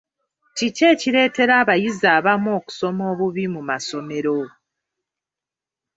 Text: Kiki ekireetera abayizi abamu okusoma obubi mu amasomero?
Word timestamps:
Kiki 0.55 0.83
ekireetera 0.93 1.53
abayizi 1.61 2.07
abamu 2.17 2.49
okusoma 2.59 3.03
obubi 3.11 3.45
mu 3.53 3.61
amasomero? 3.65 4.37